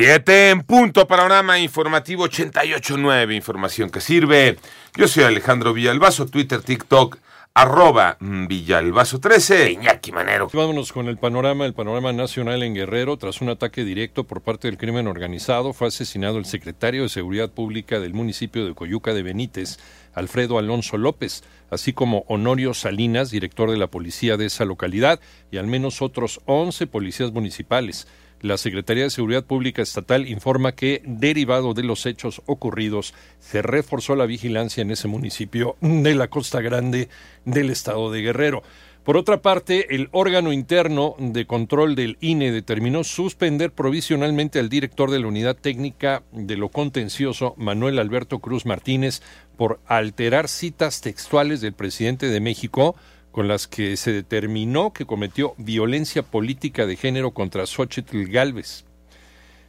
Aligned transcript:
Siete 0.00 0.50
en 0.50 0.62
punto, 0.62 1.08
panorama 1.08 1.58
informativo 1.58 2.28
88.9, 2.28 3.34
información 3.34 3.90
que 3.90 4.00
sirve. 4.00 4.56
Yo 4.94 5.08
soy 5.08 5.24
Alejandro 5.24 5.72
Villalbazo, 5.72 6.26
Twitter, 6.26 6.62
TikTok, 6.62 7.18
arroba 7.52 8.16
Villalbazo 8.20 9.18
13, 9.18 9.72
Iñaki 9.72 10.12
Manero. 10.12 10.48
Vámonos 10.52 10.92
con 10.92 11.08
el 11.08 11.18
panorama, 11.18 11.66
el 11.66 11.74
panorama 11.74 12.12
nacional 12.12 12.62
en 12.62 12.76
Guerrero. 12.76 13.16
Tras 13.16 13.40
un 13.40 13.48
ataque 13.48 13.82
directo 13.82 14.22
por 14.22 14.40
parte 14.40 14.68
del 14.68 14.78
crimen 14.78 15.08
organizado, 15.08 15.72
fue 15.72 15.88
asesinado 15.88 16.38
el 16.38 16.44
secretario 16.44 17.02
de 17.02 17.08
Seguridad 17.08 17.50
Pública 17.50 17.98
del 17.98 18.14
municipio 18.14 18.64
de 18.64 18.76
Coyuca 18.76 19.12
de 19.14 19.24
Benítez, 19.24 19.80
Alfredo 20.14 20.60
Alonso 20.60 20.96
López, 20.96 21.42
así 21.72 21.92
como 21.92 22.24
Honorio 22.28 22.72
Salinas, 22.72 23.32
director 23.32 23.68
de 23.68 23.78
la 23.78 23.88
policía 23.88 24.36
de 24.36 24.46
esa 24.46 24.64
localidad, 24.64 25.18
y 25.50 25.56
al 25.56 25.66
menos 25.66 26.02
otros 26.02 26.40
11 26.44 26.86
policías 26.86 27.32
municipales. 27.32 28.06
La 28.40 28.56
Secretaría 28.56 29.02
de 29.04 29.10
Seguridad 29.10 29.44
Pública 29.44 29.82
Estatal 29.82 30.28
informa 30.28 30.72
que, 30.72 31.02
derivado 31.04 31.74
de 31.74 31.82
los 31.82 32.06
hechos 32.06 32.40
ocurridos, 32.46 33.12
se 33.40 33.62
reforzó 33.62 34.14
la 34.14 34.26
vigilancia 34.26 34.82
en 34.82 34.92
ese 34.92 35.08
municipio 35.08 35.76
de 35.80 36.14
la 36.14 36.28
Costa 36.28 36.60
Grande 36.60 37.08
del 37.44 37.70
estado 37.70 38.12
de 38.12 38.22
Guerrero. 38.22 38.62
Por 39.02 39.16
otra 39.16 39.40
parte, 39.40 39.94
el 39.94 40.08
órgano 40.12 40.52
interno 40.52 41.16
de 41.18 41.46
control 41.46 41.94
del 41.94 42.18
INE 42.20 42.52
determinó 42.52 43.04
suspender 43.04 43.72
provisionalmente 43.72 44.58
al 44.58 44.68
director 44.68 45.10
de 45.10 45.18
la 45.18 45.26
Unidad 45.26 45.56
Técnica 45.56 46.22
de 46.30 46.56
lo 46.56 46.68
Contencioso, 46.68 47.54
Manuel 47.56 47.98
Alberto 47.98 48.38
Cruz 48.38 48.66
Martínez, 48.66 49.22
por 49.56 49.80
alterar 49.86 50.46
citas 50.46 51.00
textuales 51.00 51.60
del 51.60 51.72
presidente 51.72 52.28
de 52.28 52.40
México 52.40 52.96
con 53.38 53.46
las 53.46 53.68
que 53.68 53.96
se 53.96 54.12
determinó 54.12 54.92
que 54.92 55.06
cometió 55.06 55.54
violencia 55.58 56.24
política 56.24 56.86
de 56.86 56.96
género 56.96 57.30
contra 57.30 57.66
Xochitl 57.66 58.24
Galvez. 58.24 58.84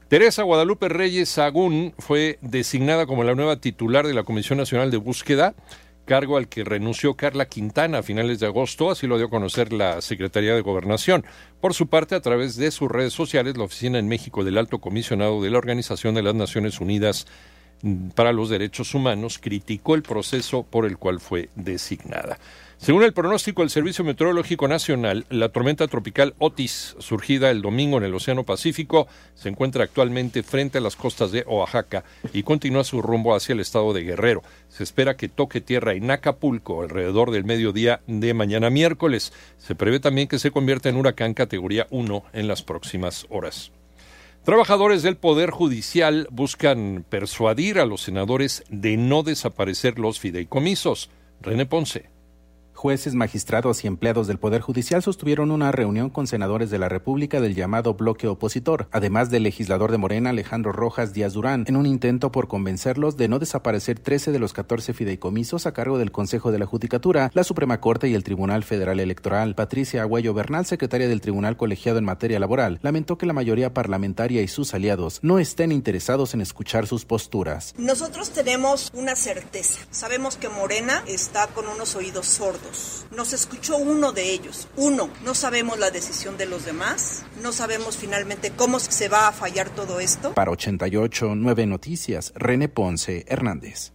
Teresa 0.08 0.42
Guadalupe 0.42 0.90
Reyes 0.90 1.30
Sagún 1.30 1.94
fue 2.00 2.40
designada 2.42 3.06
como 3.06 3.24
la 3.24 3.36
nueva 3.36 3.62
titular 3.62 4.08
de 4.08 4.16
la 4.16 4.24
Comisión 4.24 4.58
Nacional 4.58 4.90
de 4.90 4.98
Búsqueda, 4.98 5.54
cargo 6.06 6.38
al 6.38 6.48
que 6.48 6.64
renunció 6.64 7.14
Carla 7.14 7.46
Quintana 7.46 8.00
a 8.00 8.02
finales 8.02 8.40
de 8.40 8.48
agosto, 8.48 8.90
así 8.90 9.06
lo 9.06 9.18
dio 9.18 9.28
a 9.28 9.30
conocer 9.30 9.72
la 9.72 10.02
Secretaría 10.02 10.56
de 10.56 10.62
Gobernación. 10.62 11.24
Por 11.62 11.76
su 11.76 11.86
parte, 11.90 12.16
a 12.16 12.22
través 12.22 12.56
de 12.56 12.72
sus 12.72 12.90
redes 12.90 13.14
sociales, 13.14 13.56
la 13.56 13.66
Oficina 13.66 14.00
en 14.00 14.08
México 14.08 14.44
del 14.44 14.58
Alto 14.58 14.80
Comisionado 14.80 15.44
de 15.44 15.52
la 15.52 15.60
Organización 15.60 16.16
de 16.16 16.24
las 16.24 16.34
Naciones 16.34 16.82
Unidas 16.82 17.28
para 18.16 18.34
los 18.34 18.50
Derechos 18.50 18.94
Humanos 18.94 19.40
criticó 19.40 19.96
el 19.96 20.04
proceso 20.04 20.64
por 20.64 20.86
el 20.86 20.98
cual 20.98 21.20
fue 21.20 21.50
designada. 21.56 22.38
Según 22.78 23.04
el 23.04 23.12
pronóstico 23.12 23.62
del 23.62 23.70
Servicio 23.70 24.06
Meteorológico 24.06 24.66
Nacional, 24.70 25.26
la 25.30 25.50
tormenta 25.50 25.86
tropical 25.90 26.34
Otis, 26.40 26.96
surgida 27.00 27.52
el 27.52 27.62
domingo 27.62 27.98
en 27.98 28.06
el 28.06 28.16
Océano 28.16 28.46
Pacífico, 28.46 29.08
se 29.36 29.50
encuentra 29.50 29.84
actualmente 29.84 30.44
frente 30.44 30.78
a 30.78 30.82
las 30.82 30.96
costas 30.96 31.34
de 31.34 31.44
Oaxaca 31.46 32.06
y 32.32 32.44
continúa 32.44 32.86
su 32.86 33.02
rumbo 33.02 33.36
hacia 33.36 33.52
el 33.52 33.60
estado 33.60 33.92
de 33.92 34.04
Guerrero. 34.04 34.44
Se 34.70 34.84
espera 34.84 35.18
que 35.18 35.28
toque 35.28 35.60
tierra 35.60 35.94
en 35.94 36.10
Acapulco 36.10 36.82
alrededor 36.82 37.32
del 37.32 37.44
mediodía 37.44 38.00
de 38.08 38.34
mañana 38.34 38.70
miércoles. 38.70 39.34
Se 39.58 39.76
prevé 39.76 40.00
también 40.00 40.30
que 40.30 40.40
se 40.40 40.52
convierta 40.52 40.88
en 40.88 40.96
huracán 40.96 41.34
categoría 41.34 41.86
1 41.90 42.24
en 42.32 42.48
las 42.48 42.64
próximas 42.64 43.26
horas. 43.30 43.74
Trabajadores 44.50 45.04
del 45.04 45.16
Poder 45.16 45.52
Judicial 45.52 46.28
buscan 46.32 47.06
persuadir 47.08 47.78
a 47.78 47.86
los 47.86 48.02
senadores 48.02 48.64
de 48.68 48.98
no 48.98 49.22
desaparecer 49.22 50.00
los 50.00 50.20
fideicomisos. 50.20 51.12
René 51.40 51.68
Ponce. 51.68 52.10
Jueces, 52.80 53.14
magistrados 53.14 53.84
y 53.84 53.88
empleados 53.88 54.28
del 54.28 54.40
Poder 54.40 54.62
Judicial 54.62 55.04
sostuvieron 55.04 55.52
una 55.52 55.70
reunión 55.74 56.10
con 56.10 56.28
senadores 56.28 56.70
de 56.70 56.80
la 56.80 56.88
República 56.88 57.42
del 57.42 57.54
llamado 57.54 57.96
bloque 57.96 58.26
opositor, 58.26 58.88
además 58.94 59.30
del 59.30 59.44
legislador 59.44 59.92
de 59.92 59.98
Morena 59.98 60.30
Alejandro 60.30 60.72
Rojas 60.72 61.12
Díaz 61.12 61.34
Durán, 61.34 61.66
en 61.68 61.76
un 61.76 61.86
intento 61.86 62.32
por 62.32 62.48
convencerlos 62.48 63.18
de 63.18 63.28
no 63.28 63.38
desaparecer 63.38 64.00
13 64.00 64.32
de 64.32 64.40
los 64.40 64.54
14 64.54 64.94
fideicomisos 64.94 65.66
a 65.66 65.74
cargo 65.74 65.98
del 65.98 66.14
Consejo 66.14 66.54
de 66.54 66.60
la 66.60 66.66
Judicatura, 66.68 67.30
la 67.34 67.44
Suprema 67.44 67.82
Corte 67.82 68.08
y 68.08 68.14
el 68.14 68.24
Tribunal 68.24 68.64
Federal 68.64 69.02
Electoral. 69.02 69.56
Patricia 69.56 70.04
Agüello 70.04 70.34
Bernal, 70.34 70.66
secretaria 70.66 71.10
del 71.10 71.20
Tribunal 71.20 71.58
Colegiado 71.58 72.00
en 72.00 72.06
materia 72.06 72.40
laboral, 72.40 72.80
lamentó 72.82 73.18
que 73.18 73.26
la 73.26 73.34
mayoría 73.34 73.74
parlamentaria 73.74 74.42
y 74.42 74.48
sus 74.48 74.74
aliados 74.74 75.20
no 75.22 75.38
estén 75.38 75.74
interesados 75.74 76.34
en 76.34 76.40
escuchar 76.40 76.88
sus 76.88 77.04
posturas. 77.04 77.76
Nosotros 77.78 78.30
tenemos 78.30 78.90
una 78.94 79.18
certeza. 79.18 79.82
Sabemos 79.92 80.38
que 80.38 80.48
Morena 80.48 81.04
está 81.08 81.48
con 81.48 81.68
unos 81.68 81.98
oídos 81.98 82.26
sordos 82.26 82.69
nos 83.16 83.34
escuchó 83.34 83.78
uno 83.78 84.12
de 84.12 84.32
ellos, 84.32 84.68
uno. 84.76 85.10
No 85.24 85.34
sabemos 85.34 85.80
la 85.80 85.92
decisión 85.92 86.38
de 86.38 86.46
los 86.46 86.66
demás, 86.66 87.26
no 87.42 87.52
sabemos 87.52 87.98
finalmente 87.98 88.52
cómo 88.52 88.80
se 88.80 89.10
va 89.10 89.28
a 89.28 89.32
fallar 89.32 89.70
todo 89.70 90.00
esto. 90.00 90.34
Para 90.34 90.52
88, 90.52 91.34
9 91.36 91.66
Noticias, 91.66 92.34
René 92.36 92.70
Ponce 92.70 93.26
Hernández. 93.28 93.94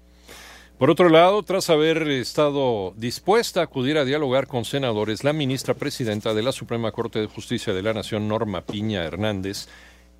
Por 0.78 0.90
otro 0.90 1.08
lado, 1.08 1.42
tras 1.44 1.70
haber 1.70 2.08
estado 2.08 2.92
dispuesta 2.96 3.60
a 3.60 3.64
acudir 3.64 3.96
a 3.96 4.04
dialogar 4.04 4.48
con 4.48 4.64
senadores, 4.64 5.22
la 5.22 5.32
ministra 5.32 5.74
presidenta 5.74 6.34
de 6.34 6.42
la 6.42 6.50
Suprema 6.50 6.90
Corte 6.90 7.20
de 7.20 7.26
Justicia 7.26 7.72
de 7.72 7.82
la 7.82 7.92
Nación, 7.92 8.26
Norma 8.26 8.62
Piña 8.62 9.04
Hernández, 9.04 9.68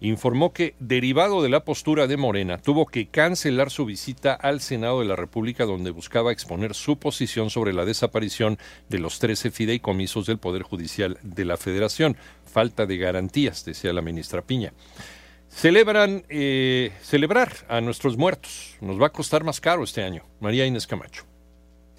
informó 0.08 0.52
que, 0.52 0.74
derivado 0.78 1.42
de 1.42 1.48
la 1.48 1.64
postura 1.64 2.06
de 2.06 2.16
Morena, 2.16 2.58
tuvo 2.58 2.86
que 2.86 3.08
cancelar 3.08 3.70
su 3.70 3.84
visita 3.84 4.34
al 4.34 4.60
Senado 4.60 5.00
de 5.00 5.06
la 5.06 5.16
República 5.16 5.64
donde 5.64 5.90
buscaba 5.90 6.32
exponer 6.32 6.74
su 6.74 6.98
posición 6.98 7.50
sobre 7.50 7.72
la 7.72 7.84
desaparición 7.84 8.58
de 8.88 8.98
los 8.98 9.18
13 9.18 9.50
fideicomisos 9.50 10.26
del 10.26 10.38
Poder 10.38 10.62
Judicial 10.62 11.18
de 11.22 11.44
la 11.44 11.56
Federación. 11.56 12.16
Falta 12.44 12.86
de 12.86 12.98
garantías, 12.98 13.64
decía 13.64 13.92
la 13.92 14.02
ministra 14.02 14.42
Piña. 14.42 14.72
Celebran, 15.48 16.24
eh, 16.28 16.92
celebrar 17.02 17.52
a 17.68 17.80
nuestros 17.80 18.16
muertos. 18.16 18.76
Nos 18.80 19.00
va 19.00 19.06
a 19.06 19.12
costar 19.12 19.44
más 19.44 19.60
caro 19.60 19.84
este 19.84 20.02
año. 20.02 20.24
María 20.40 20.66
Inés 20.66 20.86
Camacho. 20.86 21.33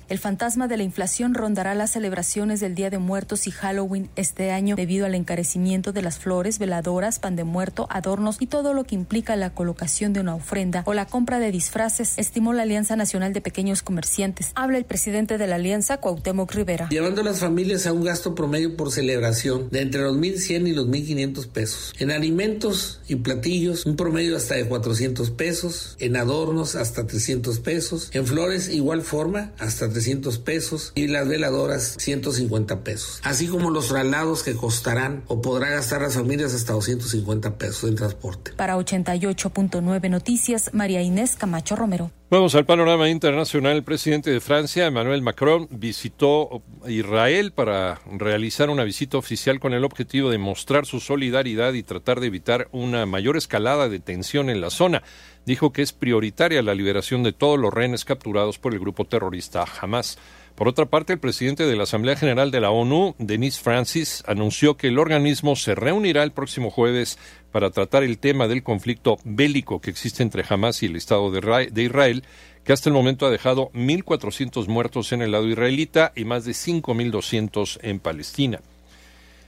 El 0.08 0.20
fantasma 0.20 0.68
de 0.68 0.78
la 0.78 0.84
inflación 0.84 1.34
rondará 1.34 1.74
las 1.74 1.94
celebraciones 1.94 2.60
del 2.60 2.76
Día 2.76 2.92
de 2.92 3.00
Muertos 3.00 3.48
y 3.48 3.52
Halloween 3.52 4.08
este 4.16 4.52
año 4.52 4.76
debido 4.76 5.08
al 5.08 5.16
encarecimiento 5.16 5.94
de 5.94 6.04
las 6.04 6.20
flores, 6.20 6.60
veladoras, 6.60 7.18
pan 7.18 7.36
de 7.36 7.44
muerto, 7.44 7.88
adornos 7.90 8.38
y 8.40 8.46
todo 8.46 8.76
lo 8.76 8.84
que 8.84 8.94
implica 8.94 9.36
la 9.36 9.50
colocación 9.50 10.14
de 10.14 10.20
una 10.20 10.36
ofrenda 10.36 10.84
o 10.86 10.94
la 10.94 11.08
compra 11.08 11.40
de 11.40 11.52
disfraces, 11.52 12.14
estimó 12.18 12.54
la 12.54 12.62
Alianza 12.62 12.96
Nacional 12.96 13.34
de 13.34 13.42
Pequeños 13.42 13.82
Comerciantes. 13.82 14.52
Habla 14.54 14.78
el 14.78 14.86
presidente 14.86 15.40
de 15.40 15.48
la 15.48 15.56
Alianza, 15.56 15.98
Cuauhtémoc 15.98 16.54
Rivera. 16.54 16.88
Llevando 16.90 17.22
a 17.22 17.24
las 17.24 17.40
familias 17.40 17.88
a 17.88 17.94
un 17.94 18.04
gasto 18.04 18.36
promedio 18.36 18.78
por 18.78 18.92
celebración 18.92 19.70
de 19.72 19.82
entre 19.82 20.04
los 20.04 20.16
1.100 20.18 20.68
y 20.68 20.74
los 20.74 20.88
1.500 20.88 21.48
pesos. 21.48 21.94
En 21.98 22.12
alimentos 22.12 23.02
y 23.08 23.16
platillos, 23.16 23.88
un 23.88 23.96
promedio 23.96 24.38
hasta 24.38 24.54
de 24.54 24.68
400 24.68 25.32
pesos. 25.32 25.96
En 26.00 26.16
adornos, 26.16 26.76
hasta 26.76 27.08
300 27.08 27.60
pesos. 27.60 28.10
En 28.14 28.28
flores, 28.28 28.70
igual 28.70 29.02
forma, 29.02 29.52
hasta 29.58 29.95
300 29.96 30.40
pesos 30.40 30.92
y 30.94 31.08
las 31.08 31.26
veladoras 31.26 31.96
150 32.00 32.84
pesos. 32.84 33.22
Así 33.24 33.48
como 33.48 33.70
los 33.70 33.88
traslados 33.88 34.44
que 34.44 34.54
costarán 34.54 35.24
o 35.28 35.42
podrá 35.42 35.70
gastar 35.70 36.02
las 36.02 36.16
familias 36.16 36.54
hasta 36.54 36.74
250 36.74 37.58
pesos 37.58 37.90
en 37.90 37.96
transporte. 37.96 38.52
Para 38.58 38.76
88.9 38.76 40.10
Noticias, 40.10 40.72
María 40.74 41.02
Inés 41.02 41.38
Camacho 41.38 41.78
Romero. 41.78 42.12
Vamos 42.28 42.56
al 42.56 42.66
panorama 42.66 43.08
internacional. 43.08 43.78
El 43.78 43.84
presidente 43.84 44.32
de 44.32 44.40
Francia, 44.40 44.88
Emmanuel 44.88 45.22
Macron, 45.22 45.68
visitó 45.70 46.64
Israel 46.88 47.52
para 47.52 48.02
realizar 48.18 48.72
una 48.72 48.84
visita 48.84 49.20
oficial 49.20 49.60
con 49.60 49.76
el 49.76 49.84
objetivo 49.84 50.32
de 50.32 50.40
mostrar 50.40 50.88
su 50.88 51.00
solidaridad 51.00 51.74
y 51.74 51.84
tratar 51.84 52.20
de 52.20 52.28
evitar 52.28 52.68
una 52.72 53.06
mayor 53.06 53.38
escalada 53.38 53.90
de 53.90 54.00
tensión 54.00 54.50
en 54.50 54.60
la 54.60 54.72
zona 54.72 55.04
dijo 55.46 55.72
que 55.72 55.82
es 55.82 55.94
prioritaria 55.94 56.62
la 56.62 56.76
liberación 56.76 57.24
de 57.24 57.34
todos 57.34 57.60
los 57.60 57.74
rehenes 57.74 58.04
capturados 58.04 58.60
por 58.60 58.74
el 58.74 58.80
grupo 58.80 59.06
terrorista 59.06 59.64
Hamas. 59.80 60.18
Por 60.56 60.70
otra 60.70 60.86
parte, 60.86 61.12
el 61.12 61.20
presidente 61.20 61.66
de 61.66 61.76
la 61.76 61.84
Asamblea 61.84 62.16
General 62.16 62.50
de 62.50 62.62
la 62.62 62.72
ONU, 62.72 63.14
Denis 63.18 63.60
Francis, 63.60 64.24
anunció 64.26 64.78
que 64.78 64.88
el 64.88 65.00
organismo 65.00 65.58
se 65.58 65.76
reunirá 65.76 66.24
el 66.24 66.32
próximo 66.32 66.72
jueves 66.72 67.20
para 67.52 67.72
tratar 67.72 68.04
el 68.04 68.18
tema 68.20 68.48
del 68.48 68.64
conflicto 68.64 69.18
bélico 69.26 69.82
que 69.82 69.90
existe 69.90 70.24
entre 70.24 70.46
Hamas 70.48 70.82
y 70.82 70.86
el 70.86 70.96
Estado 70.96 71.30
de 71.30 71.84
Israel, 71.84 72.24
que 72.64 72.72
hasta 72.72 72.88
el 72.88 72.94
momento 72.94 73.26
ha 73.26 73.32
dejado 73.32 73.70
1.400 73.74 74.68
muertos 74.68 75.12
en 75.12 75.22
el 75.22 75.34
lado 75.34 75.46
israelita 75.50 76.14
y 76.16 76.24
más 76.24 76.46
de 76.46 76.54
5.200 76.54 77.80
en 77.82 78.00
Palestina. 78.00 78.62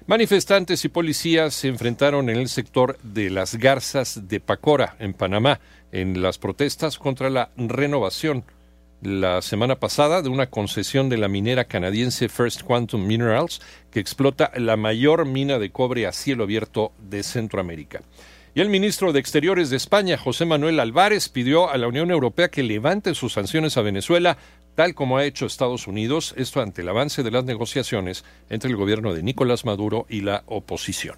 Manifestantes 0.08 0.84
y 0.84 0.90
policías 0.90 1.54
se 1.54 1.70
enfrentaron 1.70 2.30
en 2.30 2.36
el 2.38 2.50
sector 2.50 2.98
de 3.02 3.30
las 3.30 3.56
Garzas 3.56 4.28
de 4.28 4.42
Pacora, 4.42 4.98
en 5.00 5.14
Panamá, 5.14 5.62
en 5.94 6.22
las 6.22 6.38
protestas 6.38 6.98
contra 6.98 7.30
la 7.30 7.50
renovación 7.56 8.44
la 9.02 9.42
semana 9.42 9.76
pasada 9.76 10.22
de 10.22 10.30
una 10.30 10.50
concesión 10.50 11.10
de 11.10 11.18
la 11.18 11.28
minera 11.28 11.66
canadiense 11.66 12.30
First 12.30 12.64
Quantum 12.64 13.06
Minerals, 13.06 13.62
que 13.92 14.00
explota 14.00 14.52
la 14.56 14.76
mayor 14.78 15.26
mina 15.26 15.60
de 15.60 15.72
cobre 15.72 16.08
a 16.08 16.12
cielo 16.12 16.44
abierto 16.44 16.92
de 16.98 17.24
Centroamérica. 17.24 18.02
Y 18.56 18.62
el 18.62 18.70
ministro 18.70 19.14
de 19.14 19.20
Exteriores 19.20 19.70
de 19.70 19.78
España, 19.78 20.18
José 20.18 20.46
Manuel 20.46 20.80
Álvarez, 20.80 21.30
pidió 21.30 21.70
a 21.70 21.78
la 21.78 21.88
Unión 21.88 22.10
Europea 22.10 22.50
que 22.50 22.64
levante 22.64 23.14
sus 23.14 23.34
sanciones 23.34 23.78
a 23.78 23.84
Venezuela 23.84 24.38
tal 24.78 24.94
como 24.94 25.18
ha 25.18 25.26
hecho 25.26 25.48
Estados 25.48 25.88
Unidos, 25.88 26.36
esto 26.38 26.62
ante 26.62 26.84
el 26.84 26.90
avance 26.90 27.24
de 27.24 27.32
las 27.32 27.44
negociaciones 27.46 28.24
entre 28.48 28.70
el 28.70 28.76
gobierno 28.76 29.12
de 29.16 29.24
Nicolás 29.24 29.66
Maduro 29.66 30.06
y 30.08 30.22
la 30.22 30.44
oposición. 30.46 31.16